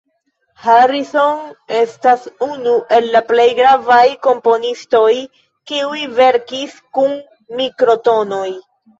[0.67, 1.41] Harrison
[1.79, 5.11] estas unu el la plej gravaj komponistoj
[5.73, 7.13] kiuj verkis kun
[7.61, 8.49] mikro-tonoj.